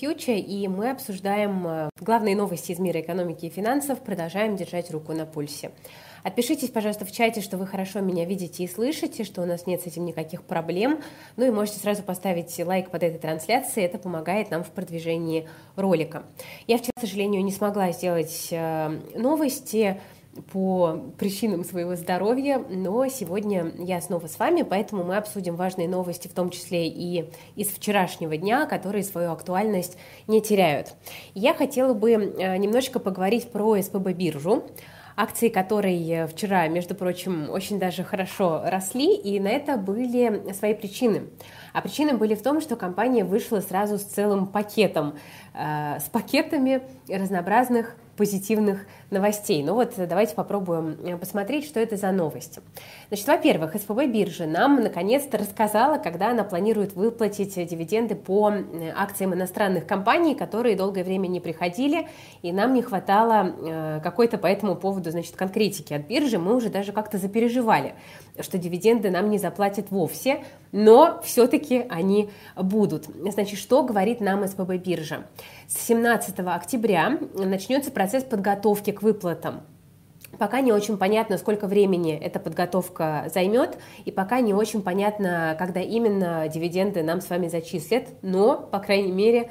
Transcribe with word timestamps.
Future, 0.00 0.38
и 0.38 0.66
мы 0.68 0.90
обсуждаем 0.90 1.66
э, 1.66 1.90
главные 2.00 2.34
новости 2.34 2.72
из 2.72 2.78
мира 2.78 3.00
экономики 3.00 3.46
и 3.46 3.50
финансов, 3.50 4.00
продолжаем 4.00 4.56
держать 4.56 4.90
руку 4.90 5.12
на 5.12 5.26
пульсе. 5.26 5.72
Отпишитесь, 6.22 6.68
пожалуйста, 6.70 7.04
в 7.04 7.12
чате, 7.12 7.40
что 7.40 7.56
вы 7.56 7.66
хорошо 7.66 8.00
меня 8.00 8.24
видите 8.24 8.64
и 8.64 8.68
слышите, 8.68 9.24
что 9.24 9.42
у 9.42 9.46
нас 9.46 9.66
нет 9.66 9.82
с 9.82 9.86
этим 9.86 10.04
никаких 10.04 10.42
проблем. 10.42 11.00
Ну 11.36 11.46
и 11.46 11.50
можете 11.50 11.78
сразу 11.78 12.02
поставить 12.02 12.58
лайк 12.64 12.90
под 12.90 13.02
этой 13.02 13.18
трансляцией, 13.18 13.86
это 13.86 13.98
помогает 13.98 14.50
нам 14.50 14.64
в 14.64 14.70
продвижении 14.70 15.48
ролика. 15.76 16.24
Я 16.66 16.78
вчера, 16.78 16.92
к 16.96 17.00
сожалению, 17.00 17.42
не 17.42 17.52
смогла 17.52 17.92
сделать 17.92 18.48
э, 18.50 19.00
новости, 19.14 20.00
по 20.52 21.12
причинам 21.18 21.64
своего 21.64 21.96
здоровья, 21.96 22.58
но 22.58 23.06
сегодня 23.08 23.72
я 23.78 24.00
снова 24.00 24.26
с 24.26 24.38
вами, 24.38 24.62
поэтому 24.62 25.04
мы 25.04 25.16
обсудим 25.16 25.56
важные 25.56 25.88
новости, 25.88 26.28
в 26.28 26.34
том 26.34 26.50
числе 26.50 26.86
и 26.86 27.30
из 27.56 27.68
вчерашнего 27.68 28.36
дня, 28.36 28.66
которые 28.66 29.02
свою 29.02 29.32
актуальность 29.32 29.98
не 30.28 30.40
теряют. 30.40 30.94
Я 31.34 31.52
хотела 31.52 31.94
бы 31.94 32.12
э, 32.12 32.56
немножко 32.58 33.00
поговорить 33.00 33.50
про 33.50 33.80
СПБ 33.82 34.12
биржу, 34.12 34.64
акции 35.16 35.48
которой 35.48 36.26
вчера, 36.28 36.68
между 36.68 36.94
прочим, 36.94 37.50
очень 37.50 37.78
даже 37.78 38.04
хорошо 38.04 38.62
росли, 38.64 39.14
и 39.14 39.38
на 39.40 39.48
это 39.48 39.76
были 39.76 40.52
свои 40.52 40.74
причины. 40.74 41.24
А 41.72 41.82
причины 41.82 42.16
были 42.16 42.34
в 42.34 42.42
том, 42.42 42.60
что 42.60 42.76
компания 42.76 43.24
вышла 43.24 43.60
сразу 43.60 43.98
с 43.98 44.02
целым 44.02 44.46
пакетом, 44.46 45.18
э, 45.54 45.98
с 45.98 46.04
пакетами 46.04 46.82
разнообразных 47.08 47.96
позитивных 48.20 48.84
новостей. 49.08 49.62
Ну 49.62 49.72
вот 49.72 49.94
давайте 49.96 50.34
попробуем 50.34 50.98
э, 51.02 51.16
посмотреть, 51.16 51.64
что 51.64 51.80
это 51.80 51.96
за 51.96 52.12
новости. 52.12 52.60
Значит, 53.08 53.26
во-первых, 53.26 53.74
СПБ 53.74 54.08
биржа 54.08 54.44
нам 54.44 54.82
наконец-то 54.82 55.38
рассказала, 55.38 55.96
когда 55.96 56.28
она 56.32 56.44
планирует 56.44 56.92
выплатить 56.92 57.54
дивиденды 57.54 58.16
по 58.16 58.50
э, 58.50 58.92
акциям 58.94 59.32
иностранных 59.32 59.86
компаний, 59.86 60.34
которые 60.34 60.76
долгое 60.76 61.02
время 61.02 61.28
не 61.28 61.40
приходили, 61.40 62.08
и 62.42 62.52
нам 62.52 62.74
не 62.74 62.82
хватало 62.82 63.54
э, 63.56 64.00
какой-то 64.02 64.36
по 64.36 64.48
этому 64.48 64.76
поводу, 64.76 65.10
значит, 65.10 65.34
конкретики 65.34 65.94
от 65.94 66.06
биржи. 66.06 66.38
Мы 66.38 66.54
уже 66.54 66.68
даже 66.68 66.92
как-то 66.92 67.16
запереживали, 67.16 67.94
что 68.38 68.58
дивиденды 68.58 69.10
нам 69.10 69.30
не 69.30 69.38
заплатят 69.38 69.90
вовсе, 69.90 70.44
но 70.72 71.22
все-таки 71.24 71.86
они 71.88 72.28
будут. 72.54 73.06
Значит, 73.32 73.58
что 73.58 73.82
говорит 73.82 74.20
нам 74.20 74.46
СПБ 74.46 74.76
биржа? 74.76 75.24
С 75.70 75.86
17 75.86 76.36
октября 76.40 77.16
начнется 77.32 77.92
процесс 77.92 78.24
подготовки 78.24 78.90
к 78.90 79.02
выплатам. 79.02 79.60
Пока 80.36 80.62
не 80.62 80.72
очень 80.72 80.98
понятно, 80.98 81.38
сколько 81.38 81.68
времени 81.68 82.12
эта 82.12 82.40
подготовка 82.40 83.30
займет, 83.32 83.78
и 84.04 84.10
пока 84.10 84.40
не 84.40 84.52
очень 84.52 84.82
понятно, 84.82 85.54
когда 85.60 85.80
именно 85.80 86.48
дивиденды 86.48 87.04
нам 87.04 87.20
с 87.20 87.30
вами 87.30 87.46
зачислят, 87.46 88.08
но, 88.22 88.56
по 88.56 88.80
крайней 88.80 89.12
мере, 89.12 89.48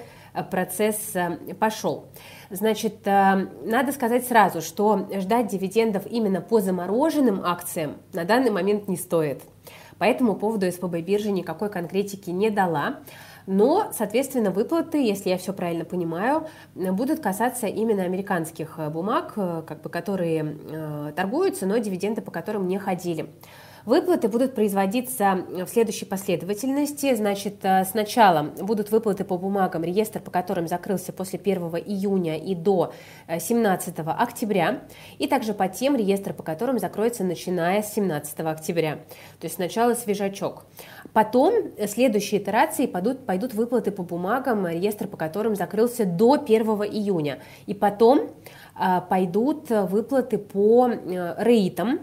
процесс 0.52 0.98
э, 1.14 1.38
пошел. 1.58 2.08
Значит, 2.50 3.08
э, 3.08 3.48
надо 3.64 3.94
сказать 3.94 4.28
сразу, 4.28 4.61
что 4.61 5.08
ждать 5.22 5.48
дивидендов 5.48 6.06
именно 6.06 6.42
по 6.42 6.59
замороженным 6.59 7.42
акциям 7.45 7.95
на 8.11 8.26
данный 8.26 8.52
момент 8.52 8.89
не 8.89 8.98
стоит. 8.98 9.42
По 10.00 10.06
этому 10.06 10.36
поводу 10.36 10.70
СПБ 10.70 11.02
биржа 11.02 11.31
никакой 11.31 11.70
конкретики 11.70 12.30
не 12.30 12.50
дала. 12.50 13.00
Но, 13.52 13.89
соответственно, 13.97 14.52
выплаты, 14.52 15.00
если 15.03 15.30
я 15.31 15.38
все 15.39 15.53
правильно 15.53 15.83
понимаю, 15.83 16.47
будут 16.75 17.19
касаться 17.19 17.66
именно 17.66 18.03
американских 18.03 18.75
э, 18.78 18.92
бумаг, 18.92 19.33
э, 19.38 19.64
как 19.66 19.81
бы, 19.81 19.89
которые 19.89 20.55
э, 20.69 21.14
торгуются, 21.16 21.66
но 21.66 21.80
дивиденды 21.80 22.22
по 22.22 22.30
которым 22.30 22.67
не 22.67 22.77
ходили. 22.77 23.27
Выплаты 23.86 24.28
будут 24.28 24.56
производиться 24.56 25.46
в 25.50 25.68
следующей 25.68 26.06
последовательности. 26.06 27.16
Значит, 27.16 27.64
э, 27.64 27.86
сначала 27.86 28.44
будут 28.62 28.92
выплаты 28.92 29.24
по 29.24 29.38
бумагам, 29.38 29.84
реестр 29.84 30.20
по 30.20 30.32
которым 30.32 30.68
закрылся 30.68 31.14
после 31.14 31.40
1 31.40 31.62
июня 31.86 32.38
и 32.38 32.56
до 32.56 32.94
17 33.28 34.00
э, 34.00 34.02
октября, 34.02 34.82
и 35.18 35.28
также 35.28 35.54
по 35.54 35.68
тем, 35.68 35.96
реестр 35.96 36.34
по 36.34 36.44
которым 36.44 36.80
закроется 36.80 37.24
начиная 37.24 37.82
с 37.82 37.94
17 37.94 38.39
октября. 38.42 38.95
То 39.39 39.45
есть 39.45 39.56
сначала 39.56 39.94
свежачок. 39.94 40.66
Потом 41.14 41.54
э, 41.78 41.88
следующие 41.88 42.42
итерации 42.42 42.86
пойдут, 42.86 43.26
пойдут 43.26 43.54
выплаты 43.54 43.92
по 43.92 44.04
бумагам, 44.04 44.68
реестр 44.68 45.08
по 45.08 45.16
которым 45.16 45.56
закрылся 45.56 46.06
до 46.06 46.34
1 46.34 46.62
июня. 46.84 47.39
И 47.66 47.73
потом 47.73 48.32
пойдут 49.10 49.70
выплаты 49.70 50.38
по 50.38 50.89
рейтам, 51.38 52.00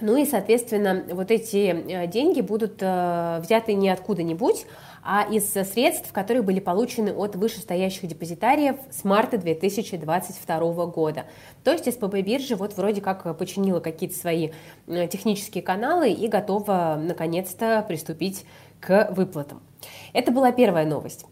ну 0.00 0.16
и, 0.16 0.24
соответственно, 0.24 1.04
вот 1.10 1.30
эти 1.30 1.68
э, 1.68 2.06
деньги 2.06 2.40
будут 2.40 2.78
э, 2.80 3.40
взяты 3.42 3.74
не 3.74 3.88
откуда-нибудь, 3.88 4.66
а 5.02 5.26
из 5.30 5.52
средств, 5.52 6.12
которые 6.12 6.42
были 6.42 6.58
получены 6.58 7.12
от 7.12 7.36
вышестоящих 7.36 8.08
депозитариев 8.08 8.76
с 8.90 9.04
марта 9.04 9.38
2022 9.38 10.86
года. 10.86 11.26
То 11.62 11.72
есть 11.72 11.90
СПБ 11.92 12.22
биржа 12.22 12.56
вот 12.56 12.76
вроде 12.76 13.00
как 13.00 13.36
починила 13.38 13.80
какие-то 13.80 14.16
свои 14.16 14.50
э, 14.86 15.06
технические 15.08 15.62
каналы 15.62 16.10
и 16.10 16.26
готова 16.26 16.98
наконец-то 17.00 17.84
приступить 17.86 18.44
к 18.80 19.08
выплатам. 19.12 19.62
Это 20.12 20.32
была 20.32 20.50
первая 20.52 20.86
новость. 20.86 21.26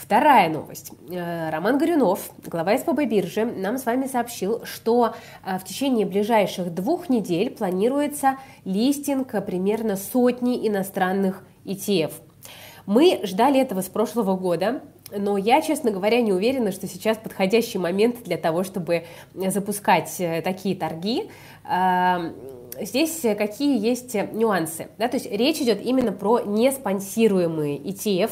Вторая 0.00 0.48
новость. 0.48 0.92
Э, 1.10 1.50
Роман 1.50 1.76
Горюнов, 1.76 2.30
глава 2.46 2.78
СПБ 2.78 3.04
биржи, 3.04 3.44
нам 3.44 3.76
с 3.76 3.84
вами 3.84 4.06
сообщил, 4.06 4.64
что 4.64 5.14
э, 5.44 5.58
в 5.58 5.64
течение 5.64 6.06
ближайших 6.06 6.74
двух 6.74 7.10
недель 7.10 7.50
планируется 7.50 8.38
листинг 8.64 9.32
примерно 9.44 9.96
сотни 9.96 10.66
иностранных 10.66 11.44
ETF. 11.66 12.12
Мы 12.86 13.20
ждали 13.24 13.60
этого 13.60 13.82
с 13.82 13.88
прошлого 13.88 14.36
года, 14.38 14.82
но 15.14 15.36
я, 15.36 15.60
честно 15.60 15.90
говоря, 15.90 16.22
не 16.22 16.32
уверена, 16.32 16.72
что 16.72 16.86
сейчас 16.86 17.18
подходящий 17.18 17.76
момент 17.76 18.22
для 18.24 18.38
того, 18.38 18.64
чтобы 18.64 19.04
запускать 19.34 20.18
э, 20.18 20.40
такие 20.40 20.76
торги. 20.76 21.30
Здесь 22.80 23.20
какие 23.36 23.78
есть 23.78 24.14
нюансы? 24.32 24.88
Да? 24.96 25.08
То 25.08 25.18
есть 25.18 25.30
речь 25.30 25.60
идет 25.60 25.82
именно 25.84 26.12
про 26.12 26.40
неспонсируемые 26.40 27.76
ETF, 27.76 28.30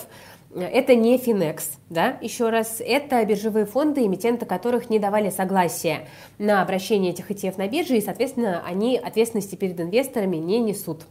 это 0.54 0.94
не 0.94 1.16
Finex, 1.16 1.62
да, 1.90 2.16
еще 2.20 2.48
раз, 2.48 2.80
это 2.80 3.24
биржевые 3.24 3.66
фонды, 3.66 4.06
эмитенты 4.06 4.46
которых 4.46 4.88
не 4.88 4.98
давали 4.98 5.30
согласия 5.30 6.08
на 6.38 6.62
обращение 6.62 7.12
этих 7.12 7.30
ETF 7.30 7.58
на 7.58 7.68
бирже, 7.68 7.96
и, 7.96 8.00
соответственно, 8.00 8.62
они 8.66 8.96
ответственности 8.96 9.56
перед 9.56 9.78
инвесторами 9.80 10.36
не 10.36 10.58
несут. 10.60 11.02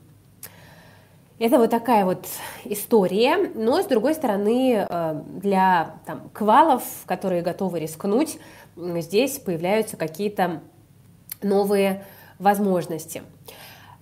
Это 1.40 1.60
вот 1.60 1.70
такая 1.70 2.04
вот 2.04 2.26
история, 2.66 3.52
но, 3.54 3.84
с 3.84 3.86
другой 3.86 4.16
стороны, 4.16 4.88
э, 4.90 5.22
для 5.36 5.98
там, 6.08 6.30
квалов, 6.34 6.84
которые 7.06 7.44
готовы 7.44 7.80
рискнуть, 7.80 8.40
здесь 8.76 9.38
появляются 9.38 9.98
какие-то 9.98 10.62
новые 11.44 12.04
возможности. 12.40 13.22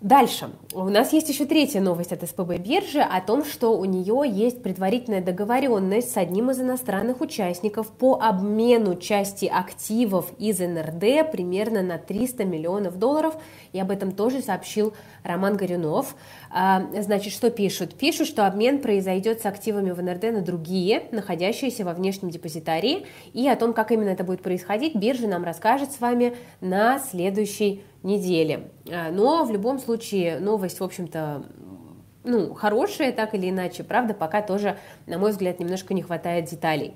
Дальше. 0.06 0.52
У 0.72 0.84
нас 0.84 1.14
есть 1.14 1.30
еще 1.30 1.46
третья 1.46 1.82
новость 1.82 2.12
от 2.12 2.22
СПБ 2.22 2.60
биржи 2.60 3.00
о 3.00 3.20
том, 3.22 3.44
что 3.44 3.76
у 3.76 3.86
нее 3.86 4.22
есть 4.32 4.62
предварительная 4.62 5.20
договоренность 5.20 6.12
с 6.12 6.18
одним 6.18 6.52
из 6.52 6.62
иностранных 6.62 7.22
участников 7.22 7.88
по 7.88 8.20
обмену 8.22 8.98
части 8.98 9.48
активов 9.48 10.32
из 10.38 10.60
НРД 10.60 11.32
примерно 11.32 11.82
на 11.82 11.98
300 11.98 12.46
миллионов 12.46 13.00
долларов. 13.00 13.34
И 13.74 13.80
об 13.80 13.90
этом 13.90 14.12
тоже 14.12 14.44
сообщил 14.44 14.94
Роман 15.24 15.58
Горюнов. 15.58 16.16
А, 16.52 16.84
значит, 17.02 17.34
что 17.34 17.50
пишут? 17.50 17.96
Пишут, 17.96 18.28
что 18.28 18.46
обмен 18.46 18.84
произойдет 18.84 19.42
с 19.42 19.48
активами 19.48 19.90
в 19.90 20.04
НРД 20.04 20.26
на 20.26 20.42
другие, 20.42 21.08
находящиеся 21.14 21.84
во 21.84 21.96
внешнем 21.96 22.30
депозитарии. 22.30 23.08
И 23.34 23.48
о 23.48 23.56
том, 23.56 23.74
как 23.74 23.92
именно 23.92 24.10
это 24.10 24.24
будет 24.24 24.44
происходить, 24.44 24.94
биржа 24.94 25.28
нам 25.28 25.44
расскажет 25.44 25.92
с 25.94 26.00
вами 26.00 26.36
на 26.62 27.00
следующей 27.00 27.82
недели. 28.06 28.70
А, 28.90 29.12
но 29.12 29.44
в 29.44 29.52
любом 29.52 29.80
случае 29.80 30.40
новость, 30.40 30.80
в 30.80 30.84
общем-то, 30.84 31.44
ну, 32.24 32.54
хорошая, 32.54 33.12
так 33.12 33.36
или 33.36 33.50
иначе, 33.50 33.84
правда, 33.84 34.14
пока 34.14 34.42
тоже, 34.42 34.78
на 35.06 35.18
мой 35.18 35.32
взгляд, 35.32 35.60
немножко 35.60 35.94
не 35.94 36.02
хватает 36.02 36.46
деталей. 36.46 36.94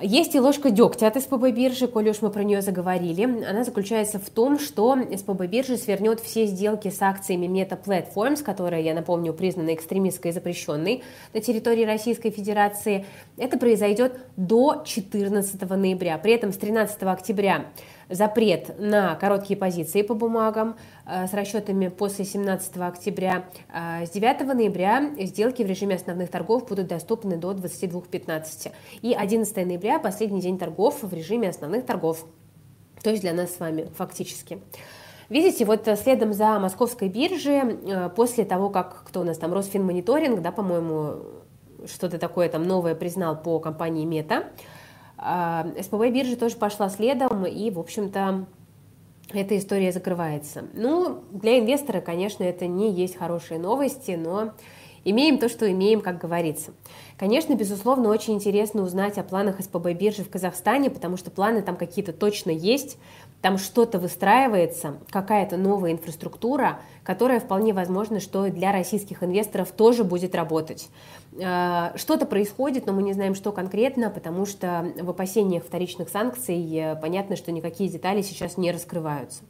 Есть 0.00 0.34
и 0.34 0.40
ложка 0.40 0.70
дегтя 0.70 1.06
от 1.06 1.20
СПБ 1.20 1.50
биржи, 1.50 1.86
коли 1.86 2.10
уж 2.10 2.22
мы 2.22 2.30
про 2.30 2.42
нее 2.42 2.62
заговорили. 2.62 3.24
Она 3.24 3.62
заключается 3.62 4.18
в 4.18 4.30
том, 4.30 4.58
что 4.58 4.96
СПБ 4.96 5.46
биржа 5.46 5.76
свернет 5.76 6.18
все 6.20 6.46
сделки 6.46 6.88
с 6.88 7.02
акциями 7.02 7.46
Meta 7.46 7.78
Platforms, 7.80 8.42
которая, 8.42 8.80
я 8.80 8.94
напомню, 8.94 9.34
признана 9.34 9.74
экстремистской 9.74 10.30
и 10.30 10.34
запрещенной 10.34 11.02
на 11.34 11.40
территории 11.40 11.84
Российской 11.84 12.30
Федерации. 12.30 13.04
Это 13.36 13.58
произойдет 13.58 14.18
до 14.36 14.82
14 14.84 15.60
ноября. 15.68 16.16
При 16.16 16.32
этом 16.32 16.52
с 16.52 16.56
13 16.56 17.02
октября 17.02 17.66
запрет 18.12 18.78
на 18.78 19.14
короткие 19.16 19.56
позиции 19.56 20.02
по 20.02 20.14
бумагам 20.14 20.76
э, 21.06 21.26
с 21.26 21.32
расчетами 21.32 21.88
после 21.88 22.24
17 22.24 22.76
октября. 22.76 23.44
Э, 23.72 24.06
с 24.06 24.10
9 24.10 24.54
ноября 24.54 25.10
сделки 25.18 25.62
в 25.62 25.66
режиме 25.66 25.96
основных 25.96 26.30
торгов 26.30 26.68
будут 26.68 26.86
доступны 26.88 27.36
до 27.36 27.52
22.15. 27.52 28.72
И 29.02 29.14
11 29.14 29.56
ноября 29.66 29.98
последний 29.98 30.40
день 30.40 30.58
торгов 30.58 31.02
в 31.02 31.12
режиме 31.12 31.48
основных 31.48 31.86
торгов. 31.86 32.26
То 33.02 33.10
есть 33.10 33.22
для 33.22 33.32
нас 33.32 33.54
с 33.54 33.60
вами 33.60 33.88
фактически. 33.96 34.60
Видите, 35.28 35.64
вот 35.64 35.88
следом 35.98 36.32
за 36.34 36.58
московской 36.58 37.08
биржей, 37.08 37.62
э, 37.62 38.10
после 38.10 38.44
того, 38.44 38.70
как 38.70 39.04
кто 39.04 39.20
у 39.20 39.24
нас 39.24 39.38
там, 39.38 39.52
Росфинмониторинг, 39.52 40.42
да, 40.42 40.52
по-моему, 40.52 41.22
что-то 41.86 42.18
такое 42.18 42.48
там 42.48 42.64
новое 42.64 42.94
признал 42.94 43.40
по 43.40 43.58
компании 43.58 44.04
Мета. 44.04 44.44
СПБ 45.80 46.10
биржа 46.10 46.36
тоже 46.36 46.56
пошла 46.56 46.88
следом, 46.88 47.46
и, 47.46 47.70
в 47.70 47.78
общем-то, 47.78 48.46
эта 49.32 49.56
история 49.56 49.92
закрывается. 49.92 50.64
Ну, 50.74 51.22
для 51.30 51.58
инвестора, 51.58 52.00
конечно, 52.00 52.42
это 52.44 52.66
не 52.66 52.92
есть 52.92 53.16
хорошие 53.16 53.58
новости, 53.58 54.12
но 54.12 54.52
имеем 55.04 55.38
то, 55.38 55.48
что 55.48 55.70
имеем, 55.70 56.00
как 56.00 56.18
говорится. 56.18 56.72
Конечно, 57.16 57.54
безусловно, 57.54 58.08
очень 58.08 58.34
интересно 58.34 58.82
узнать 58.82 59.18
о 59.18 59.22
планах 59.22 59.60
СПБ 59.60 59.92
биржи 59.92 60.24
в 60.24 60.30
Казахстане, 60.30 60.90
потому 60.90 61.16
что 61.16 61.30
планы 61.30 61.62
там 61.62 61.76
какие-то 61.76 62.12
точно 62.12 62.50
есть, 62.50 62.98
там 63.42 63.58
что-то 63.58 63.98
выстраивается, 63.98 64.98
какая-то 65.10 65.56
новая 65.56 65.92
инфраструктура, 65.92 66.78
которая 67.02 67.40
вполне 67.40 67.74
возможно, 67.74 68.20
что 68.20 68.48
для 68.48 68.70
российских 68.70 69.24
инвесторов 69.24 69.72
тоже 69.72 70.04
будет 70.04 70.36
работать. 70.36 70.88
Э, 71.38 71.90
что-то 71.96 72.24
происходит, 72.24 72.86
но 72.86 72.92
мы 72.92 73.02
не 73.02 73.12
знаем, 73.12 73.34
что 73.34 73.50
конкретно, 73.50 74.10
потому 74.10 74.46
что 74.46 74.92
в 75.00 75.10
опасениях 75.10 75.64
вторичных 75.64 76.08
санкций 76.08 76.64
э, 76.72 76.96
понятно, 76.96 77.34
что 77.34 77.50
никакие 77.50 77.90
детали 77.90 78.22
сейчас 78.22 78.56
не 78.56 78.70
раскрываются. 78.70 79.42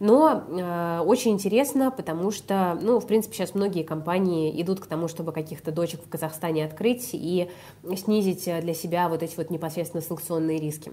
Но 0.00 0.44
э, 0.46 1.00
очень 1.04 1.32
интересно, 1.32 1.90
потому 1.90 2.30
что, 2.30 2.78
ну, 2.80 3.00
в 3.00 3.06
принципе, 3.06 3.34
сейчас 3.34 3.54
многие 3.54 3.82
компании 3.82 4.60
идут 4.62 4.78
к 4.78 4.86
тому, 4.86 5.08
чтобы 5.08 5.32
каких-то 5.32 5.72
дочек 5.72 6.04
в 6.04 6.08
Казахстане 6.08 6.64
открыть 6.64 7.10
и 7.12 7.50
снизить 7.96 8.44
для 8.44 8.74
себя 8.74 9.08
вот 9.08 9.24
эти 9.24 9.36
вот 9.36 9.50
непосредственно 9.50 10.02
санкционные 10.02 10.58
риски. 10.60 10.92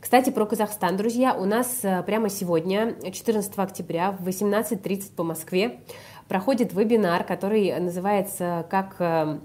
Кстати, 0.00 0.30
про 0.30 0.46
Казахстан, 0.46 0.96
друзья, 0.96 1.34
у 1.34 1.44
нас 1.44 1.80
э, 1.82 2.02
прямо 2.04 2.28
сегодня, 2.28 2.96
14 3.12 3.52
октября 3.56 4.12
в 4.12 4.26
18.30 4.26 5.14
по 5.14 5.22
Москве 5.22 5.80
проходит 6.26 6.72
вебинар, 6.72 7.22
который 7.22 7.78
называется 7.78 8.66
«Как 8.70 8.96
э, 8.98 9.38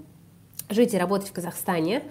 жить 0.70 0.94
и 0.94 0.98
работать 0.98 1.28
в 1.28 1.32
Казахстане». 1.32 2.02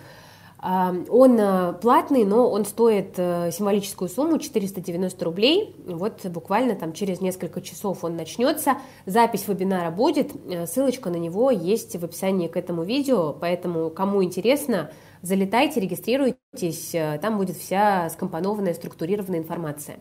Он 0.65 1.39
э, 1.39 1.73
платный, 1.73 2.25
но 2.25 2.49
он 2.49 2.65
стоит 2.65 3.13
э, 3.17 3.51
символическую 3.51 4.09
сумму 4.09 4.39
490 4.39 5.23
рублей. 5.23 5.75
Вот 5.85 6.25
буквально 6.25 6.73
там 6.73 6.93
через 6.93 7.21
несколько 7.21 7.61
часов 7.61 8.03
он 8.03 8.15
начнется. 8.15 8.77
Запись 9.05 9.47
вебинара 9.47 9.91
будет, 9.91 10.31
э, 10.49 10.65
ссылочка 10.65 11.11
на 11.11 11.17
него 11.17 11.51
есть 11.51 11.95
в 11.95 12.03
описании 12.03 12.47
к 12.47 12.57
этому 12.57 12.81
видео, 12.81 13.31
поэтому 13.39 13.91
кому 13.91 14.23
интересно, 14.23 14.89
залетайте, 15.21 15.79
регистрируйтесь, 15.81 16.95
там 17.21 17.37
будет 17.37 17.57
вся 17.57 18.09
скомпонованная, 18.09 18.73
структурированная 18.73 19.39
информация. 19.39 19.99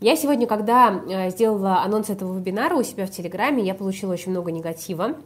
Я 0.00 0.14
сегодня, 0.14 0.46
когда 0.46 1.28
сделала 1.30 1.82
анонс 1.82 2.10
этого 2.10 2.38
вебинара 2.38 2.76
у 2.76 2.82
себя 2.84 3.06
в 3.06 3.10
Телеграме, 3.10 3.64
я 3.64 3.74
получила 3.74 4.12
очень 4.12 4.30
много 4.30 4.52
негатива 4.52 5.16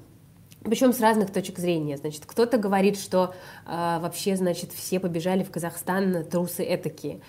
причем 0.64 0.92
с 0.92 1.00
разных 1.00 1.30
точек 1.30 1.58
зрения. 1.58 1.96
Значит, 1.96 2.22
кто-то 2.26 2.56
говорит, 2.56 2.98
что 2.98 3.34
э, 3.66 3.98
вообще, 4.00 4.36
значит, 4.36 4.72
все 4.72 4.98
побежали 4.98 5.44
в 5.44 5.50
Казахстан 5.50 6.24
трусы 6.24 6.64
этакие. 6.66 7.20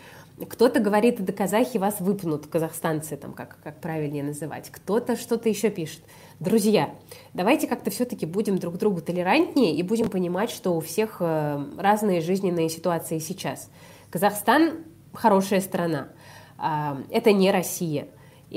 Кто-то 0.50 0.82
говорит, 0.82 1.24
да 1.24 1.32
казахи 1.32 1.78
вас 1.78 2.02
выпнут, 2.02 2.48
казахстанцы, 2.48 3.16
там, 3.16 3.32
как, 3.32 3.58
как 3.64 3.80
правильнее 3.80 4.24
называть. 4.24 4.70
Кто-то 4.70 5.16
что-то 5.16 5.48
еще 5.48 5.70
пишет. 5.70 6.02
Друзья, 6.42 6.94
давайте 7.34 7.68
как-то 7.68 7.90
все-таки 7.90 8.26
будем 8.26 8.58
друг 8.58 8.78
другу 8.78 9.00
толерантнее 9.00 9.74
и 9.74 9.82
будем 9.82 10.10
понимать, 10.10 10.50
что 10.50 10.76
у 10.76 10.82
всех 10.82 11.18
э, 11.22 11.66
разные 11.78 12.20
жизненные 12.20 12.68
ситуации 12.68 13.20
сейчас. 13.20 13.70
Казахстан– 14.10 14.84
хорошая 15.14 15.62
страна. 15.62 16.10
Э, 16.58 16.98
это 17.12 17.32
не 17.32 17.50
Россия. 17.52 18.08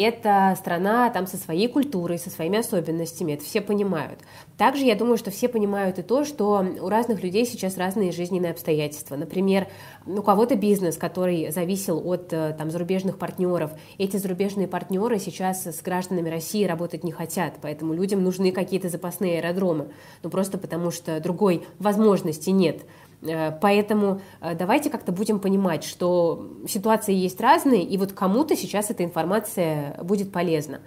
Это 0.00 0.54
страна 0.56 1.10
там 1.10 1.26
со 1.26 1.36
своей 1.36 1.66
культурой, 1.66 2.20
со 2.20 2.30
своими 2.30 2.58
особенностями, 2.58 3.32
это 3.32 3.42
все 3.42 3.60
понимают. 3.60 4.20
Также 4.56 4.84
я 4.84 4.94
думаю, 4.94 5.18
что 5.18 5.32
все 5.32 5.48
понимают 5.48 5.98
и 5.98 6.02
то, 6.02 6.24
что 6.24 6.64
у 6.80 6.88
разных 6.88 7.24
людей 7.24 7.44
сейчас 7.44 7.76
разные 7.76 8.12
жизненные 8.12 8.52
обстоятельства. 8.52 9.16
Например, 9.16 9.66
у 10.06 10.22
кого-то 10.22 10.54
бизнес, 10.54 10.96
который 10.96 11.50
зависел 11.50 12.00
от 12.08 12.32
э, 12.32 12.54
там, 12.56 12.70
зарубежных 12.70 13.18
партнеров. 13.18 13.72
Эти 13.98 14.18
зарубежные 14.18 14.68
партнеры 14.68 15.18
сейчас 15.18 15.66
с 15.66 15.82
гражданами 15.82 16.30
России 16.30 16.62
работать 16.62 17.02
не 17.02 17.10
хотят, 17.10 17.54
поэтому 17.60 17.92
людям 17.92 18.22
нужны 18.22 18.52
какие-то 18.52 18.90
запасные 18.90 19.40
аэродромы. 19.40 19.88
Ну 20.22 20.30
просто 20.30 20.58
потому 20.58 20.92
что 20.92 21.18
другой 21.18 21.66
возможности 21.80 22.50
нет. 22.50 22.82
Э, 23.22 23.52
поэтому 23.60 24.20
э, 24.40 24.54
давайте 24.54 24.90
как-то 24.90 25.12
будем 25.12 25.40
понимать, 25.40 25.84
что 25.84 26.50
ситуации 26.68 27.14
есть 27.14 27.40
разные, 27.40 27.82
и 27.82 27.96
вот 27.96 28.12
кому-то 28.12 28.56
сейчас 28.56 28.90
эта 28.90 29.04
информация 29.04 29.96
будет 30.02 30.32
полезна. 30.32 30.80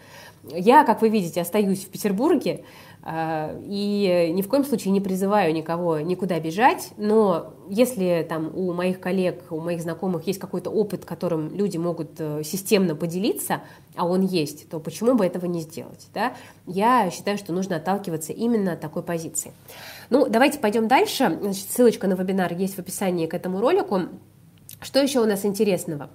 Я, 0.44 0.84
как 0.86 1.02
вы 1.02 1.10
видите, 1.10 1.42
остаюсь 1.42 1.86
в 1.86 1.90
Петербурге, 1.90 2.64
и 3.04 4.32
ни 4.32 4.42
в 4.44 4.48
коем 4.48 4.64
случае 4.64 4.92
не 4.92 5.02
призываю 5.02 5.54
никого 5.54 6.00
никуда 6.00 6.40
бежать, 6.40 6.92
но 6.98 7.54
если 7.68 8.24
там 8.30 8.52
у 8.56 8.74
моих 8.74 9.00
коллег, 9.00 9.44
у 9.50 9.60
моих 9.60 9.82
знакомых 9.82 10.28
есть 10.28 10.40
какой-то 10.40 10.70
опыт, 10.70 11.04
которым 11.04 11.54
люди 11.56 11.78
могут 11.78 12.12
системно 12.44 12.96
поделиться, 12.96 13.62
а 13.96 14.06
он 14.06 14.22
есть, 14.22 14.70
то 14.70 14.80
почему 14.80 15.16
бы 15.16 15.26
этого 15.26 15.48
не 15.48 15.62
сделать? 15.62 16.08
Да? 16.14 16.34
Я 16.68 17.10
считаю, 17.10 17.40
что 17.40 17.54
нужно 17.54 17.78
отталкиваться 17.78 18.34
именно 18.34 18.74
от 18.74 18.82
такой 18.82 19.02
позиции. 19.02 19.52
Ну, 20.12 20.28
давайте 20.30 20.60
пойдем 20.60 20.88
дальше. 20.88 21.40
Значит, 21.42 21.72
ссылочка 21.72 22.08
на 22.08 22.14
вебинар 22.14 22.54
есть 22.54 22.76
в 22.76 22.80
описании 22.80 23.26
к 23.26 23.34
этому 23.34 23.62
ролику. 23.62 24.02
Что 24.82 25.00
еще 25.00 25.22
у 25.22 25.26
нас 25.26 25.46
интересного? 25.46 26.10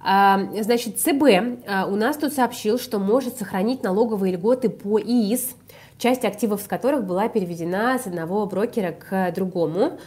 А, 0.00 0.40
значит, 0.60 0.98
ЦБ 0.98 1.22
а, 1.66 1.86
у 1.86 1.96
нас 1.96 2.16
тут 2.16 2.32
сообщил, 2.32 2.78
что 2.78 2.98
может 2.98 3.38
сохранить 3.38 3.82
налоговые 3.82 4.34
льготы 4.34 4.68
по 4.68 5.00
ИИС, 5.00 5.54
часть 5.98 6.24
активов 6.24 6.60
с 6.60 6.64
которых 6.64 7.04
была 7.04 7.28
переведена 7.28 7.98
с 7.98 8.06
одного 8.06 8.46
брокера 8.46 8.92
к 8.92 9.32
другому. 9.32 9.98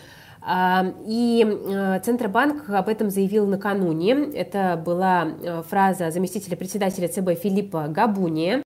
А, 0.42 0.94
и 1.08 1.44
Центробанк 2.04 2.70
об 2.70 2.88
этом 2.90 3.10
заявил 3.10 3.48
накануне. 3.48 4.14
Это 4.34 4.82
была 4.84 5.30
фраза 5.70 6.12
заместителя 6.12 6.56
председателя 6.56 7.08
ЦБ 7.08 7.42
Филиппа 7.42 7.88
Габуни. 7.88 8.62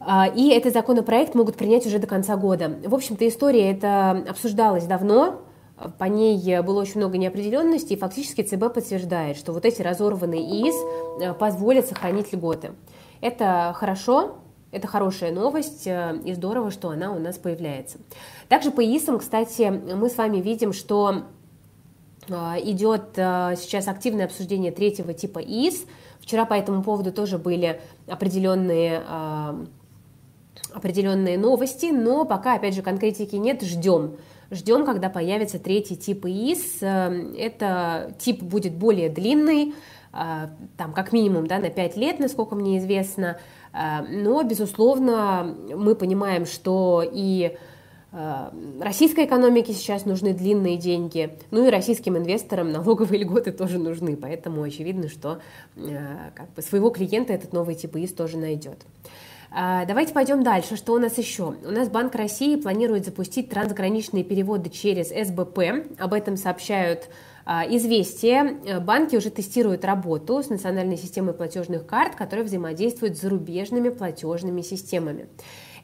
А, 0.00 0.26
и 0.26 0.50
этот 0.50 0.74
законопроект 0.74 1.34
могут 1.34 1.56
принять 1.56 1.86
уже 1.86 1.98
до 1.98 2.06
конца 2.06 2.36
года. 2.36 2.76
В 2.84 2.94
общем-то, 2.94 3.26
история 3.26 3.70
эта 3.70 4.10
обсуждалась 4.28 4.84
давно, 4.84 5.40
по 5.98 6.04
ней 6.04 6.60
было 6.60 6.80
очень 6.80 6.98
много 6.98 7.18
неопределенности, 7.18 7.94
и 7.94 7.96
фактически 7.96 8.42
ЦБ 8.42 8.72
подтверждает, 8.72 9.36
что 9.36 9.52
вот 9.52 9.64
эти 9.64 9.82
разорванные 9.82 10.42
ИИС 10.42 10.74
э, 11.20 11.34
позволят 11.34 11.86
сохранить 11.86 12.32
льготы. 12.32 12.72
Это 13.20 13.72
хорошо, 13.74 14.36
это 14.74 14.86
хорошая 14.86 15.32
новость, 15.32 15.86
э, 15.86 16.18
и 16.24 16.34
здорово, 16.34 16.70
что 16.70 16.90
она 16.90 17.12
у 17.12 17.18
нас 17.18 17.38
появляется. 17.38 17.98
Также 18.48 18.70
по 18.70 18.84
ИИСам, 18.84 19.18
кстати, 19.18 19.70
мы 19.70 20.08
с 20.08 20.16
вами 20.16 20.38
видим, 20.38 20.72
что 20.72 21.24
э, 22.28 22.32
идет 22.64 23.10
сейчас 23.14 23.88
активное 23.88 24.26
обсуждение 24.26 24.72
третьего 24.72 25.14
типа 25.14 25.38
ИИС. 25.38 25.86
Вчера 26.20 26.44
по 26.44 26.54
этому 26.54 26.82
поводу 26.82 27.12
тоже 27.12 27.38
были 27.38 27.80
определенные 28.06 29.02
определенные 30.72 31.38
новости, 31.38 31.86
но 31.86 32.24
пока, 32.24 32.54
опять 32.54 32.74
же, 32.74 32.82
конкретики 32.82 33.36
нет, 33.36 33.62
ждем. 33.62 34.16
Ждем, 34.50 34.84
когда 34.84 35.08
появится 35.08 35.58
третий 35.58 35.96
тип 35.96 36.26
ИИС. 36.26 36.82
Э, 36.82 37.34
это 37.36 38.14
тип 38.18 38.42
будет 38.42 38.74
более 38.74 39.08
длинный, 39.08 39.74
э, 40.12 40.48
там 40.76 40.92
как 40.92 41.12
минимум 41.12 41.46
да, 41.46 41.58
на 41.58 41.70
5 41.70 41.96
лет, 41.96 42.18
насколько 42.18 42.54
мне 42.54 42.78
известно. 42.78 43.38
Э, 43.74 44.02
но, 44.02 44.42
безусловно, 44.42 45.54
мы 45.74 45.94
понимаем, 45.94 46.46
что 46.46 47.04
и 47.04 47.56
российской 48.80 49.24
экономике 49.24 49.72
сейчас 49.72 50.04
нужны 50.04 50.34
длинные 50.34 50.76
деньги, 50.76 51.36
ну 51.50 51.66
и 51.66 51.70
российским 51.70 52.16
инвесторам 52.16 52.70
налоговые 52.72 53.24
льготы 53.24 53.50
тоже 53.50 53.78
нужны, 53.78 54.16
поэтому 54.16 54.62
очевидно, 54.62 55.08
что 55.08 55.40
как 55.74 56.48
бы 56.54 56.62
своего 56.62 56.90
клиента 56.90 57.32
этот 57.32 57.52
новый 57.52 57.74
тип 57.74 57.96
ИИС 57.96 58.12
тоже 58.12 58.36
найдет. 58.36 58.86
Давайте 59.50 60.12
пойдем 60.12 60.42
дальше. 60.42 60.76
Что 60.76 60.94
у 60.94 60.98
нас 60.98 61.16
еще? 61.18 61.54
У 61.64 61.70
нас 61.70 61.88
Банк 61.88 62.14
России 62.14 62.56
планирует 62.56 63.04
запустить 63.04 63.50
трансграничные 63.50 64.24
переводы 64.24 64.70
через 64.70 65.08
СБП. 65.08 65.86
Об 65.98 66.12
этом 66.12 66.36
сообщают 66.36 67.08
а, 67.44 67.64
Известия. 67.68 68.80
Банки 68.80 69.16
уже 69.16 69.30
тестируют 69.30 69.84
работу 69.84 70.42
с 70.42 70.48
национальной 70.48 70.96
системой 70.96 71.34
платежных 71.34 71.86
карт, 71.86 72.14
которая 72.14 72.44
взаимодействует 72.44 73.16
с 73.16 73.20
зарубежными 73.20 73.88
платежными 73.88 74.62
системами. 74.62 75.28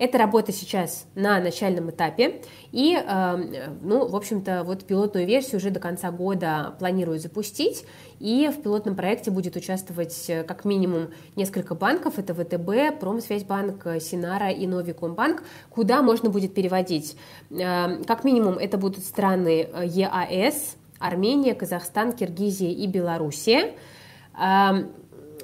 Эта 0.01 0.17
работа 0.17 0.51
сейчас 0.51 1.05
на 1.15 1.41
начальном 1.41 1.91
этапе, 1.91 2.41
и, 2.73 2.97
э, 2.97 3.67
ну, 3.83 4.09
в 4.09 4.17
общем-то, 4.17 4.65
вот 4.65 4.87
пилотную 4.87 5.27
версию 5.27 5.59
уже 5.59 5.69
до 5.69 5.79
конца 5.79 6.11
года 6.11 6.75
планируют 6.79 7.21
запустить, 7.21 7.85
и 8.19 8.49
в 8.49 8.63
пилотном 8.63 8.97
проекте 8.97 9.31
будет 9.31 9.57
участвовать 9.57 10.25
э, 10.29 10.43
как 10.45 10.65
минимум 10.65 11.09
несколько 11.37 11.75
банков, 11.75 12.19
это 12.19 12.33
ВТБ, 12.33 12.99
Промсвязьбанк, 12.99 13.87
Синара 14.01 14.49
и 14.51 14.67
Новикомбанк, 14.67 15.43
куда 15.69 16.01
можно 16.01 16.31
будет 16.31 16.55
переводить. 16.55 17.15
Э, 17.51 18.03
как 18.05 18.25
минимум 18.25 18.57
это 18.57 18.79
будут 18.79 19.05
страны 19.05 19.69
ЕАЭС, 19.85 20.77
Армения, 21.01 21.55
Казахстан, 21.55 22.13
Киргизия 22.13 22.71
и 22.71 22.87
Белоруссия. 22.87 23.75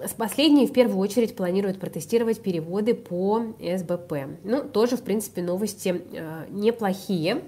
С 0.04 0.12
последней 0.12 0.66
в 0.66 0.72
первую 0.72 0.98
очередь 0.98 1.34
планируют 1.34 1.80
протестировать 1.80 2.42
переводы 2.42 2.94
по 2.94 3.54
СБП. 3.58 4.12
Ну, 4.44 4.62
тоже, 4.62 4.96
в 4.96 5.02
принципе, 5.02 5.42
новости 5.42 6.02
э, 6.12 6.44
неплохие. 6.50 7.42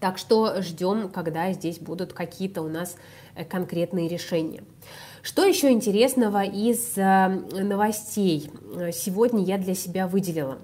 Так 0.00 0.18
что 0.18 0.60
ждем, 0.60 1.08
когда 1.08 1.52
здесь 1.52 1.78
будут 1.78 2.12
какие-то 2.12 2.60
у 2.62 2.68
нас 2.68 2.96
э, 3.34 3.44
конкретные 3.44 4.06
решения. 4.06 4.62
Что 5.22 5.44
еще 5.44 5.70
интересного 5.70 6.44
из 6.44 6.92
э, 6.96 7.28
новостей 7.28 8.50
сегодня 8.92 9.42
я 9.42 9.56
для 9.56 9.74
себя 9.74 10.06
выделила? 10.06 10.58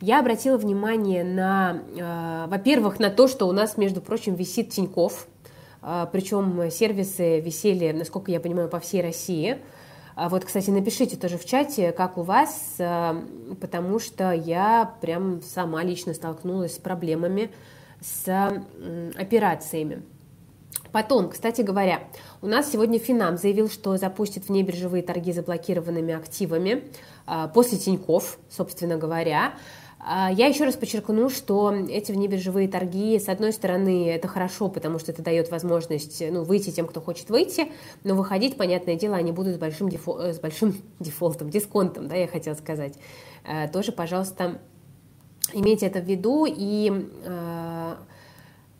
Я 0.00 0.20
обратила 0.20 0.58
внимание 0.58 1.24
на, 1.24 2.46
во-первых, 2.48 3.00
на 3.00 3.10
то, 3.10 3.26
что 3.26 3.48
у 3.48 3.52
нас, 3.52 3.76
между 3.76 4.00
прочим, 4.00 4.36
висит 4.36 4.70
Тиньков, 4.70 5.26
причем 5.80 6.70
сервисы 6.70 7.40
висели, 7.40 7.92
насколько 7.92 8.30
я 8.30 8.40
понимаю, 8.40 8.68
по 8.68 8.80
всей 8.80 9.02
России. 9.02 9.58
А 10.14 10.28
вот, 10.28 10.44
кстати, 10.44 10.70
напишите 10.70 11.16
тоже 11.16 11.38
в 11.38 11.44
чате, 11.44 11.92
как 11.92 12.18
у 12.18 12.22
вас, 12.22 12.76
потому 13.60 14.00
что 14.00 14.32
я 14.32 14.94
прям 15.00 15.40
сама 15.42 15.84
лично 15.84 16.12
столкнулась 16.12 16.74
с 16.74 16.78
проблемами 16.78 17.50
с 18.00 18.64
операциями. 19.16 20.02
Потом, 20.92 21.28
кстати 21.28 21.60
говоря, 21.62 22.00
у 22.40 22.46
нас 22.46 22.72
сегодня 22.72 22.98
Финам 22.98 23.36
заявил, 23.36 23.68
что 23.68 23.96
запустит 23.96 24.48
внебиржевые 24.48 25.02
торги 25.02 25.32
заблокированными 25.32 26.14
активами 26.14 26.84
а, 27.26 27.48
после 27.48 27.78
Тиньков, 27.78 28.38
собственно 28.48 28.96
говоря. 28.96 29.54
А, 30.10 30.32
я 30.32 30.46
еще 30.46 30.64
раз 30.64 30.74
подчеркну, 30.74 31.28
что 31.28 31.70
эти 31.70 32.12
внебиржевые 32.12 32.66
торги, 32.66 33.18
с 33.18 33.28
одной 33.28 33.52
стороны, 33.52 34.08
это 34.08 34.26
хорошо, 34.26 34.70
потому 34.70 34.98
что 34.98 35.12
это 35.12 35.20
дает 35.20 35.50
возможность 35.50 36.22
ну, 36.30 36.44
выйти 36.44 36.70
тем, 36.70 36.86
кто 36.86 37.02
хочет 37.02 37.28
выйти, 37.28 37.70
но 38.04 38.14
выходить, 38.14 38.56
понятное 38.56 38.96
дело, 38.96 39.16
они 39.16 39.32
будут 39.32 39.56
с 39.56 39.58
большим, 39.58 39.88
дефол- 39.88 40.18
э, 40.20 40.32
с 40.32 40.40
большим 40.40 40.80
дефолтом, 40.98 41.50
дисконтом, 41.50 42.08
да, 42.08 42.16
я 42.16 42.26
хотела 42.26 42.54
сказать. 42.54 42.94
А, 43.44 43.68
тоже, 43.68 43.92
пожалуйста, 43.92 44.62
имейте 45.52 45.84
это 45.84 46.00
в 46.00 46.04
виду 46.04 46.46
и 46.48 46.90
э, 47.24 47.94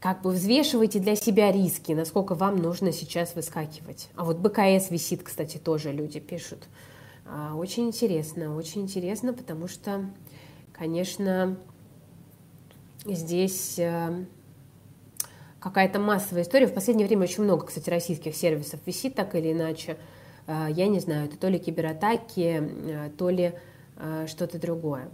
как 0.01 0.23
бы 0.23 0.31
взвешивайте 0.31 0.99
для 0.99 1.15
себя 1.15 1.53
риски, 1.53 1.93
насколько 1.93 2.35
вам 2.37 2.57
нужно 2.57 2.91
сейчас 2.91 3.35
выскакивать. 3.35 4.09
А 4.17 4.25
вот 4.25 4.39
БКС 4.39 4.91
висит, 4.91 5.23
кстати, 5.23 5.59
тоже 5.59 5.93
люди 5.93 6.21
пишут. 6.21 6.69
А, 7.27 7.55
очень 7.55 7.89
интересно, 7.89 8.57
очень 8.57 8.81
интересно, 8.81 9.35
потому 9.35 9.69
что, 9.69 10.07
конечно, 10.79 11.57
здесь 13.05 13.79
э, 13.79 14.25
какая-то 15.61 15.99
массовая 15.99 16.43
история. 16.43 16.67
В 16.67 16.75
последнее 16.75 17.07
время 17.07 17.25
очень 17.25 17.43
много, 17.43 17.67
кстати, 17.67 17.91
российских 17.91 18.37
сервисов 18.37 18.81
висит 18.87 19.15
так 19.15 19.35
или 19.35 19.53
иначе. 19.53 19.97
Э, 20.47 20.67
я 20.71 20.87
не 20.87 21.01
знаю, 21.01 21.27
это 21.27 21.37
то 21.37 21.49
ли 21.49 21.59
кибератаки, 21.59 22.63
э, 22.63 23.11
то 23.17 23.31
ли 23.31 23.53
что-то 24.29 24.61
другое. 24.61 25.09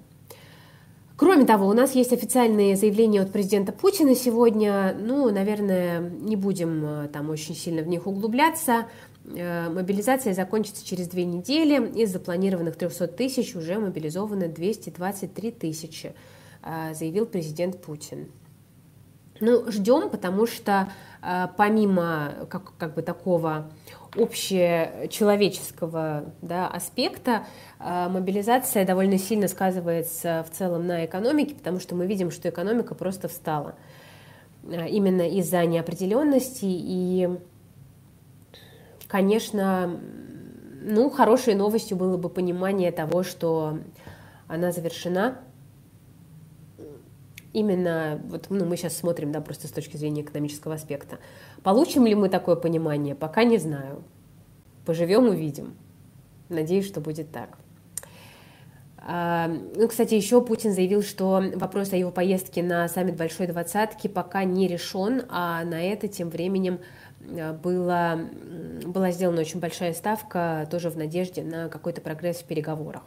Кроме 1.16 1.46
того, 1.46 1.66
у 1.66 1.72
нас 1.72 1.94
есть 1.94 2.12
официальные 2.12 2.76
заявления 2.76 3.22
от 3.22 3.32
президента 3.32 3.72
Путина 3.72 4.14
сегодня. 4.14 4.94
Ну, 5.00 5.30
наверное, 5.30 6.00
не 6.00 6.36
будем 6.36 7.08
там 7.10 7.30
очень 7.30 7.54
сильно 7.54 7.80
в 7.80 7.88
них 7.88 8.06
углубляться. 8.06 8.84
Э, 9.26 9.68
мобилизация 9.68 10.32
закончится 10.34 10.86
через 10.86 11.08
две 11.08 11.24
недели. 11.24 12.00
Из 12.00 12.12
запланированных 12.12 12.76
300 12.76 13.08
тысяч 13.08 13.56
уже 13.56 13.76
мобилизованы 13.78 14.48
223 14.48 15.50
тысячи, 15.50 16.14
э, 16.62 16.94
заявил 16.94 17.26
президент 17.26 17.80
Путин. 17.80 18.28
Ну, 19.40 19.68
ждем, 19.70 20.10
потому 20.10 20.46
что 20.46 20.92
помимо 21.56 22.46
как, 22.48 22.76
как 22.78 22.94
бы 22.94 23.02
такого 23.02 23.68
общечеловеческого 24.14 26.32
да, 26.40 26.68
аспекта 26.68 27.44
мобилизация 27.80 28.86
довольно 28.86 29.18
сильно 29.18 29.48
сказывается 29.48 30.46
в 30.48 30.52
целом 30.56 30.86
на 30.86 31.04
экономике, 31.04 31.56
потому 31.56 31.80
что 31.80 31.96
мы 31.96 32.06
видим, 32.06 32.30
что 32.30 32.48
экономика 32.48 32.94
просто 32.94 33.26
встала 33.26 33.74
именно 34.62 35.28
из-за 35.28 35.66
неопределенности. 35.66 36.66
И, 36.66 37.28
конечно, 39.14 40.00
ну, 40.82 41.08
хорошей 41.08 41.54
новостью 41.54 41.96
было 41.96 42.16
бы 42.16 42.28
понимание 42.28 42.90
того, 42.90 43.22
что 43.22 43.78
она 44.48 44.72
завершена. 44.72 45.38
Именно, 47.52 48.20
вот, 48.24 48.46
ну, 48.50 48.64
мы 48.64 48.76
сейчас 48.76 48.96
смотрим, 48.96 49.30
да, 49.30 49.40
просто 49.40 49.68
с 49.68 49.70
точки 49.70 49.96
зрения 49.96 50.22
экономического 50.22 50.74
аспекта. 50.74 51.20
Получим 51.62 52.06
ли 52.06 52.16
мы 52.16 52.28
такое 52.28 52.56
понимание, 52.56 53.14
пока 53.14 53.44
не 53.44 53.58
знаю. 53.58 54.02
Поживем, 54.84 55.28
увидим. 55.28 55.76
Надеюсь, 56.48 56.88
что 56.88 57.00
будет 57.00 57.30
так. 57.30 57.56
А, 58.98 59.46
ну, 59.76 59.86
кстати, 59.86 60.14
еще 60.14 60.40
Путин 60.40 60.72
заявил, 60.72 61.04
что 61.04 61.40
вопрос 61.54 61.92
о 61.92 61.96
его 61.96 62.10
поездке 62.10 62.64
на 62.64 62.88
саммит 62.88 63.16
Большой 63.16 63.46
Двадцатки 63.46 64.08
пока 64.08 64.42
не 64.42 64.66
решен, 64.66 65.22
а 65.28 65.62
на 65.62 65.80
это 65.80 66.08
тем 66.08 66.30
временем 66.30 66.80
было, 67.62 68.28
была 68.84 69.10
сделана 69.10 69.40
очень 69.40 69.60
большая 69.60 69.92
ставка, 69.94 70.66
тоже 70.70 70.90
в 70.90 70.96
надежде 70.96 71.42
на 71.42 71.68
какой-то 71.68 72.00
прогресс 72.00 72.38
в 72.38 72.44
переговорах. 72.44 73.02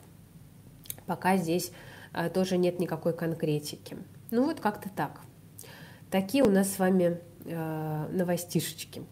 Пока 1.05 1.38
здесь 1.38 1.71
а, 2.13 2.29
тоже 2.29 2.57
нет 2.57 2.79
никакой 2.79 3.13
конкретики. 3.13 3.97
Ну 4.31 4.45
вот 4.45 4.59
как-то 4.59 4.89
так. 4.89 5.21
Такие 6.12 6.43
у 6.43 6.50
нас 6.50 6.74
с 6.74 6.79
вами 6.79 7.19
новостишечки. 7.45 9.03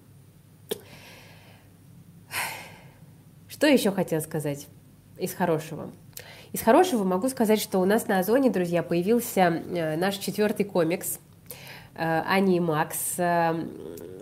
Что 3.47 3.67
еще 3.67 3.91
хотела 3.91 4.19
сказать 4.19 4.67
из 5.17 5.33
хорошего? 5.33 5.89
Из 6.51 6.61
хорошего 6.61 7.03
могу 7.03 7.29
сказать, 7.29 7.61
что 7.61 7.79
у 7.79 7.85
нас 7.85 8.07
на 8.07 8.19
Озоне, 8.19 8.49
друзья, 8.49 8.83
появился 8.83 9.41
э, 9.41 9.95
наш 9.97 10.17
четвертый 10.17 10.65
комикс 10.65 11.17
э, 11.17 11.19
Ани 11.95 12.57
и 12.57 12.59
Макс 12.59 13.15
э, 13.17 13.53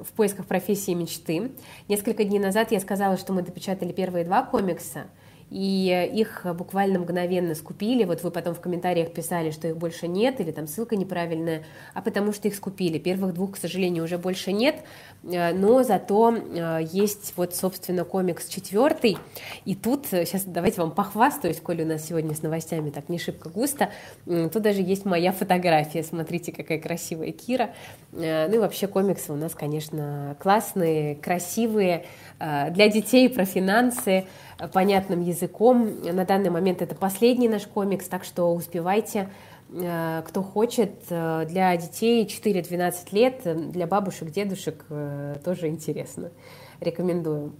в 0.01 0.11
поисках 0.15 0.45
профессии 0.45 0.91
мечты. 0.91 1.51
Несколько 1.87 2.23
дней 2.23 2.39
назад 2.39 2.71
я 2.71 2.79
сказала, 2.79 3.17
что 3.17 3.33
мы 3.33 3.41
допечатали 3.41 3.91
первые 3.91 4.25
два 4.25 4.43
комикса– 4.43 5.07
и 5.49 6.11
их 6.13 6.45
буквально 6.55 6.99
мгновенно 6.99 7.55
скупили. 7.55 8.03
Вот 8.05 8.23
вы 8.23 8.31
потом 8.31 8.55
в 8.55 8.59
комментариях 8.59 9.13
писали, 9.13 9.51
что 9.51 9.67
их 9.67 9.77
больше 9.77 10.07
нет, 10.07 10.39
или 10.39 10.51
там 10.51 10.67
ссылка 10.67 10.95
неправильная, 10.95 11.63
а 11.93 12.01
потому 12.01 12.33
что 12.33 12.47
их 12.47 12.55
скупили. 12.55 12.97
Первых 12.97 13.33
двух, 13.33 13.53
к 13.53 13.57
сожалению, 13.57 14.03
уже 14.03 14.17
больше 14.17 14.51
нет, 14.51 14.77
э, 15.23 15.53
но 15.53 15.83
зато 15.83 16.35
э, 16.35 16.79
есть 16.91 17.33
вот, 17.35 17.55
собственно, 17.55 18.03
комикс 18.03 18.47
четвертый. 18.47 19.17
И 19.65 19.75
тут, 19.75 20.07
сейчас 20.07 20.43
э, 20.43 20.47
давайте 20.47 20.81
вам 20.81 20.91
похвастаюсь, 20.91 21.59
коли 21.59 21.83
у 21.83 21.87
нас 21.87 22.05
сегодня 22.05 22.33
с 22.33 22.41
новостями 22.41 22.89
так 22.89 23.09
не 23.09 23.19
шибко 23.19 23.49
густо, 23.49 23.89
тут 24.25 24.61
даже 24.61 24.81
есть 24.81 25.05
моя 25.05 25.31
фотография, 25.31 26.03
смотрите, 26.03 26.51
какая 26.51 26.79
красивая 26.79 27.31
Кира. 27.31 27.71
Ну 28.11 28.53
и 28.53 28.57
вообще 28.57 28.87
комиксы 28.87 29.31
у 29.31 29.35
нас, 29.35 29.53
конечно, 29.53 30.35
классные, 30.39 31.15
красивые, 31.15 32.05
для 32.39 32.89
детей 32.89 33.29
про 33.29 33.45
финансы, 33.45 34.25
понятным 34.71 35.21
языком. 35.21 36.01
На 36.03 36.25
данный 36.25 36.49
момент 36.49 36.81
это 36.81 36.95
последний 36.95 37.49
наш 37.49 37.67
комикс, 37.67 38.07
так 38.07 38.23
что 38.23 38.53
успевайте. 38.53 39.29
Э, 39.73 40.21
кто 40.25 40.43
хочет, 40.43 40.91
э, 41.09 41.45
для 41.47 41.75
детей 41.77 42.25
4-12 42.25 43.11
лет, 43.11 43.71
для 43.71 43.87
бабушек, 43.87 44.29
дедушек 44.29 44.85
э, 44.89 45.35
тоже 45.43 45.67
интересно. 45.67 46.31
Рекомендую. 46.79 47.53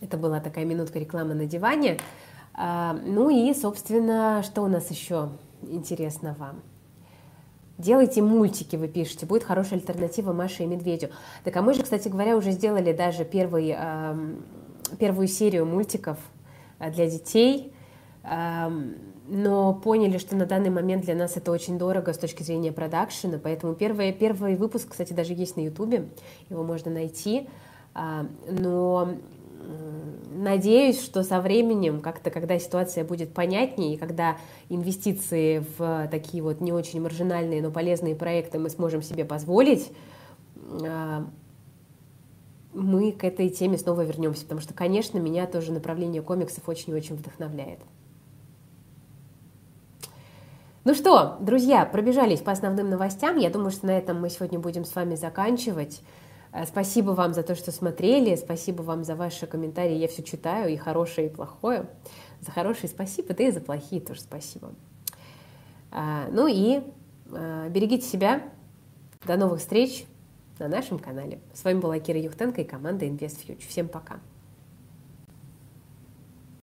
Это 0.00 0.18
была 0.18 0.40
такая 0.40 0.64
минутка 0.64 0.98
рекламы 0.98 1.34
на 1.34 1.46
диване. 1.46 1.98
Ну 2.58 3.28
и, 3.28 3.52
собственно, 3.54 4.42
что 4.42 4.62
у 4.62 4.66
нас 4.66 4.90
еще 4.90 5.30
интересного? 5.62 6.54
Делайте 7.78 8.22
мультики, 8.22 8.76
вы 8.76 8.88
пишете, 8.88 9.26
будет 9.26 9.44
хорошая 9.44 9.78
альтернатива 9.78 10.32
Маше 10.32 10.62
и 10.62 10.66
Медведю. 10.66 11.10
Так 11.44 11.56
а 11.56 11.62
мы 11.62 11.74
же, 11.74 11.82
кстати 11.82 12.08
говоря, 12.08 12.36
уже 12.36 12.50
сделали 12.50 12.92
даже 12.92 13.24
первый 13.24 13.76
первую 14.98 15.28
серию 15.28 15.66
мультиков 15.66 16.18
э, 16.78 16.90
для 16.90 17.08
детей, 17.08 17.72
эм, 18.24 18.94
но 19.28 19.74
поняли, 19.74 20.18
что 20.18 20.36
на 20.36 20.46
данный 20.46 20.70
момент 20.70 21.04
для 21.04 21.14
нас 21.14 21.36
это 21.36 21.50
очень 21.50 21.78
дорого 21.78 22.12
с 22.12 22.18
точки 22.18 22.42
зрения 22.42 22.72
продакшена, 22.72 23.38
поэтому 23.42 23.74
первый, 23.74 24.12
первый 24.12 24.56
выпуск, 24.56 24.90
кстати, 24.90 25.12
даже 25.12 25.32
есть 25.32 25.56
на 25.56 25.62
ютубе, 25.62 26.08
его 26.48 26.62
можно 26.62 26.90
найти, 26.90 27.48
а, 27.94 28.26
но 28.48 29.16
надеюсь, 30.32 31.02
что 31.02 31.22
со 31.22 31.40
временем, 31.40 32.00
как-то, 32.00 32.30
когда 32.30 32.58
ситуация 32.58 33.04
будет 33.04 33.32
понятнее, 33.32 33.94
и 33.94 33.96
когда 33.96 34.36
инвестиции 34.68 35.64
в 35.76 36.08
такие 36.10 36.42
вот 36.42 36.60
не 36.60 36.72
очень 36.72 37.00
маржинальные, 37.00 37.62
но 37.62 37.70
полезные 37.70 38.14
проекты 38.14 38.58
мы 38.58 38.70
сможем 38.70 39.02
себе 39.02 39.24
позволить, 39.24 39.90
а, 40.84 41.26
мы 42.76 43.12
к 43.12 43.24
этой 43.24 43.48
теме 43.48 43.78
снова 43.78 44.02
вернемся, 44.02 44.42
потому 44.42 44.60
что, 44.60 44.74
конечно, 44.74 45.18
меня 45.18 45.46
тоже 45.46 45.72
направление 45.72 46.22
комиксов 46.22 46.68
очень-очень 46.68 47.16
вдохновляет. 47.16 47.80
Ну 50.84 50.94
что, 50.94 51.36
друзья, 51.40 51.84
пробежались 51.84 52.40
по 52.40 52.52
основным 52.52 52.88
новостям. 52.90 53.38
Я 53.38 53.50
думаю, 53.50 53.72
что 53.72 53.86
на 53.86 53.98
этом 53.98 54.20
мы 54.20 54.30
сегодня 54.30 54.60
будем 54.60 54.84
с 54.84 54.94
вами 54.94 55.16
заканчивать. 55.16 56.00
Э, 56.52 56.64
спасибо 56.64 57.10
вам 57.10 57.34
за 57.34 57.42
то, 57.42 57.56
что 57.56 57.72
смотрели. 57.72 58.36
Спасибо 58.36 58.82
вам 58.82 59.02
за 59.02 59.16
ваши 59.16 59.48
комментарии. 59.48 59.96
Я 59.96 60.06
все 60.06 60.22
читаю, 60.22 60.72
и 60.72 60.76
хорошее, 60.76 61.26
и 61.26 61.30
плохое. 61.30 61.88
За 62.40 62.52
хорошие 62.52 62.88
спасибо, 62.88 63.34
да 63.34 63.44
и 63.44 63.50
за 63.50 63.60
плохие 63.60 64.00
тоже 64.00 64.20
спасибо. 64.20 64.70
А, 65.90 66.28
ну 66.30 66.46
и 66.46 66.82
э, 67.32 67.68
берегите 67.70 68.06
себя, 68.06 68.42
До 69.24 69.36
новых 69.36 69.58
встреч 69.58 70.06
на 70.58 70.68
нашем 70.68 70.98
канале. 70.98 71.40
С 71.52 71.64
вами 71.64 71.80
была 71.80 71.98
Кира 71.98 72.18
Юхтенко 72.18 72.62
и 72.62 72.64
команда 72.64 73.06
InvestFuture. 73.06 73.58
Всем 73.66 73.88
пока! 73.88 74.20